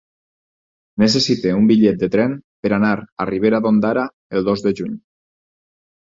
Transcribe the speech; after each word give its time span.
Necessito 1.01 1.51
un 1.57 1.67
bitllet 1.71 1.99
de 2.03 2.07
tren 2.15 2.33
per 2.65 2.71
anar 2.77 2.93
a 3.01 3.27
Ribera 3.31 3.59
d'Ondara 3.65 4.05
el 4.39 4.47
dos 4.49 4.65
de 4.69 4.73
juny. 4.81 4.97